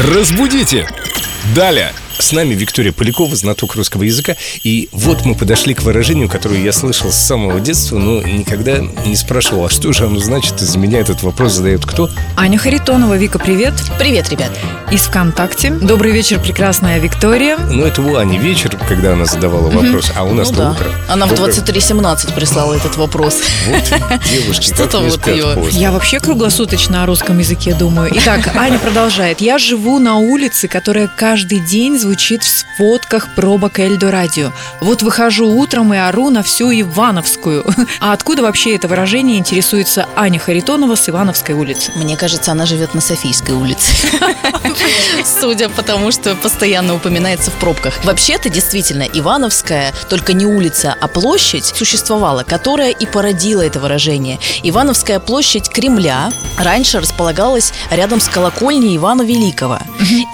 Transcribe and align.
Разбудите! 0.00 0.86
Далее! 1.56 1.92
С 2.18 2.32
нами 2.32 2.54
Виктория 2.54 2.92
Полякова, 2.92 3.34
знаток 3.36 3.76
русского 3.76 4.02
языка. 4.02 4.36
И 4.64 4.88
вот 4.90 5.24
мы 5.24 5.36
подошли 5.36 5.72
к 5.74 5.82
выражению, 5.82 6.28
которое 6.28 6.60
я 6.60 6.72
слышал 6.72 7.12
с 7.12 7.16
самого 7.16 7.60
детства, 7.60 7.96
но 7.98 8.20
никогда 8.22 8.78
не 9.06 9.14
спрашивал, 9.14 9.66
а 9.66 9.70
что 9.70 9.92
же 9.92 10.04
оно 10.04 10.18
значит? 10.18 10.58
За 10.58 10.78
меня 10.78 10.98
этот 10.98 11.22
вопрос 11.22 11.52
задает 11.52 11.86
кто? 11.86 12.10
Аня 12.36 12.58
Харитонова. 12.58 13.16
Вика, 13.16 13.38
привет. 13.38 13.74
Привет, 13.98 14.30
ребят. 14.30 14.50
Из 14.90 15.02
ВКонтакте. 15.02 15.70
Добрый 15.70 16.10
вечер, 16.10 16.40
прекрасная 16.40 16.98
Виктория. 16.98 17.56
Ну, 17.56 17.84
это 17.84 18.02
у 18.02 18.16
Ани 18.16 18.38
вечер, 18.38 18.76
когда 18.88 19.12
она 19.12 19.24
задавала 19.24 19.70
вопрос, 19.70 20.10
а 20.16 20.24
у 20.24 20.34
нас 20.34 20.50
ну 20.50 20.56
то 20.56 20.62
да. 20.62 20.70
утро. 20.72 20.86
Она 21.08 21.26
в 21.26 21.34
Доброе- 21.34 21.52
23.17 21.54 22.34
прислала 22.34 22.74
этот 22.74 22.96
вопрос. 22.96 23.40
Вот, 23.68 23.84
девушки, 24.30 24.74
Что-то 24.74 24.98
вот 24.98 25.20
поздно. 25.20 25.78
Я 25.78 25.92
вообще 25.92 26.18
круглосуточно 26.18 27.04
о 27.04 27.06
русском 27.06 27.38
языке 27.38 27.74
думаю. 27.74 28.10
Итак, 28.16 28.56
Аня 28.56 28.78
продолжает. 28.78 29.40
Я 29.40 29.58
живу 29.58 29.98
на 29.98 30.16
улице, 30.16 30.66
которая 30.68 31.06
каждый 31.06 31.60
день 31.60 31.98
звучит 32.08 32.42
в 32.42 32.64
сводках 32.76 33.34
пробок 33.34 33.78
Эльдо 33.78 34.10
Радио. 34.10 34.50
Вот 34.80 35.02
выхожу 35.02 35.46
утром 35.46 35.92
и 35.92 35.98
ору 35.98 36.30
на 36.30 36.42
всю 36.42 36.72
Ивановскую. 36.72 37.66
А 38.00 38.12
откуда 38.12 38.42
вообще 38.42 38.76
это 38.76 38.86
выражение 38.86 39.38
интересуется 39.38 40.06
Аня 40.14 40.38
Харитонова 40.38 40.94
с 40.94 41.08
Ивановской 41.08 41.54
улицы? 41.54 41.92
Мне 41.96 42.16
кажется, 42.16 42.52
она 42.52 42.64
живет 42.64 42.94
на 42.94 43.00
Софийской 43.00 43.54
улице. 43.54 43.90
Судя 45.40 45.68
по 45.68 45.82
тому, 45.82 46.12
что 46.12 46.34
постоянно 46.36 46.94
упоминается 46.94 47.50
в 47.50 47.54
пробках. 47.54 47.92
Вообще-то, 48.04 48.48
действительно, 48.48 49.02
Ивановская, 49.02 49.92
только 50.08 50.32
не 50.32 50.46
улица, 50.46 50.94
а 50.98 51.08
площадь 51.08 51.66
существовала, 51.66 52.44
которая 52.44 52.90
и 52.90 53.04
породила 53.04 53.62
это 53.62 53.80
выражение. 53.80 54.38
Ивановская 54.62 55.18
площадь 55.18 55.68
Кремля 55.68 56.30
раньше 56.56 57.00
располагалась 57.00 57.72
рядом 57.90 58.20
с 58.20 58.28
колокольней 58.28 58.96
Ивана 58.96 59.22
Великого. 59.22 59.78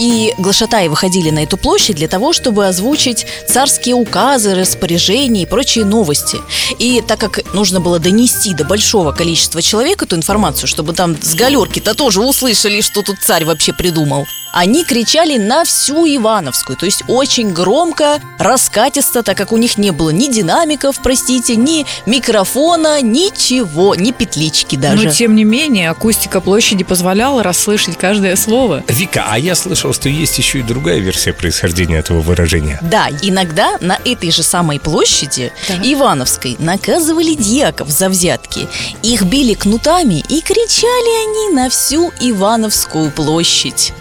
И 0.00 0.34
глашатаи 0.38 0.88
выходили 0.88 1.30
на 1.30 1.44
эту 1.44 1.56
площадь 1.56 1.96
для 1.96 2.08
того, 2.08 2.32
чтобы 2.32 2.66
озвучить 2.66 3.26
царские 3.48 3.94
указы, 3.94 4.54
распоряжения 4.54 5.42
и 5.42 5.46
прочие 5.46 5.84
новости. 5.84 6.38
И 6.78 7.02
так 7.06 7.20
как 7.20 7.54
нужно 7.54 7.80
было 7.80 7.98
донести 7.98 8.54
до 8.54 8.64
большого 8.64 9.12
количества 9.12 9.62
человек 9.62 10.02
эту 10.02 10.16
информацию, 10.16 10.68
чтобы 10.68 10.92
там 10.92 11.16
с 11.20 11.34
галерки-то 11.34 11.94
тоже 11.94 12.20
услышали, 12.20 12.80
что 12.80 13.02
тут 13.02 13.18
царь 13.20 13.44
вообще 13.44 13.72
придумал, 13.72 14.26
они 14.54 14.84
кричали 14.84 15.36
на 15.36 15.64
всю 15.64 16.06
Ивановскую, 16.06 16.76
то 16.76 16.86
есть 16.86 17.02
очень 17.08 17.52
громко, 17.52 18.20
раскатисто, 18.38 19.24
так 19.24 19.36
как 19.36 19.50
у 19.50 19.56
них 19.56 19.78
не 19.78 19.90
было 19.90 20.10
ни 20.10 20.30
динамиков, 20.30 21.00
простите, 21.02 21.56
ни 21.56 21.84
микрофона, 22.06 23.02
ничего, 23.02 23.96
ни 23.96 24.12
петлички 24.12 24.76
даже. 24.76 25.08
Но, 25.08 25.10
тем 25.10 25.34
не 25.34 25.42
менее, 25.42 25.90
акустика 25.90 26.40
площади 26.40 26.84
позволяла 26.84 27.42
расслышать 27.42 27.98
каждое 27.98 28.36
слово. 28.36 28.84
Вика, 28.86 29.26
а 29.28 29.40
я 29.40 29.56
слышал, 29.56 29.83
что 29.92 30.08
есть 30.08 30.38
еще 30.38 30.60
и 30.60 30.62
другая 30.62 30.98
версия 30.98 31.32
происхождения 31.32 31.98
этого 31.98 32.20
выражения. 32.20 32.78
Да, 32.82 33.08
иногда 33.22 33.76
на 33.80 33.98
этой 34.04 34.30
же 34.30 34.42
самой 34.42 34.80
площади 34.80 35.52
Так. 35.66 35.84
Ивановской 35.84 36.56
наказывали 36.58 37.34
дьяков 37.34 37.90
за 37.90 38.08
взятки. 38.08 38.68
Их 39.02 39.22
били 39.22 39.54
кнутами 39.54 40.24
и 40.28 40.40
кричали 40.40 41.48
они 41.48 41.54
на 41.54 41.70
всю 41.70 42.12
Ивановскую 42.20 43.10
площадь. 43.10 43.92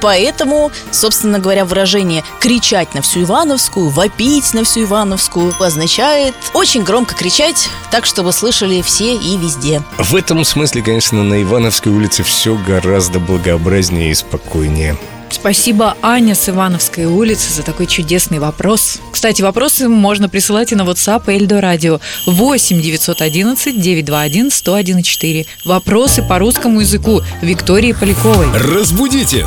Поэтому, 0.00 0.70
собственно 0.90 1.38
говоря, 1.38 1.64
выражение 1.64 2.24
«кричать 2.40 2.94
на 2.94 3.02
всю 3.02 3.22
Ивановскую», 3.22 3.90
«вопить 3.90 4.54
на 4.54 4.64
всю 4.64 4.84
Ивановскую» 4.84 5.54
означает 5.60 6.34
очень 6.54 6.82
громко 6.82 7.14
кричать, 7.14 7.68
так, 7.90 8.06
чтобы 8.06 8.32
слышали 8.32 8.82
все 8.82 9.14
и 9.14 9.36
везде. 9.36 9.82
В 9.98 10.16
этом 10.16 10.44
смысле, 10.44 10.82
конечно, 10.82 11.22
на 11.22 11.42
Ивановской 11.42 11.92
улице 11.92 12.22
все 12.22 12.56
гораздо 12.56 13.20
благообразнее 13.20 14.10
и 14.10 14.14
спокойнее. 14.14 14.96
Спасибо, 15.30 15.96
Аня 16.02 16.34
с 16.34 16.48
Ивановской 16.48 17.06
улицы, 17.06 17.52
за 17.52 17.62
такой 17.62 17.86
чудесный 17.86 18.38
вопрос. 18.38 18.98
Кстати, 19.10 19.42
вопросы 19.42 19.88
можно 19.88 20.28
присылать 20.28 20.72
и 20.72 20.74
на 20.74 20.82
WhatsApp 20.82 21.22
Эльдо 21.28 21.60
Радио 21.60 22.00
8 22.26 22.80
911 22.80 23.80
921 23.80 24.50
101 24.50 25.02
4. 25.02 25.46
Вопросы 25.64 26.22
по 26.22 26.38
русскому 26.38 26.80
языку 26.80 27.22
Виктории 27.42 27.92
Поляковой. 27.92 28.46
Разбудите! 28.54 29.46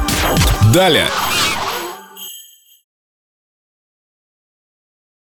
Далее! 0.74 1.08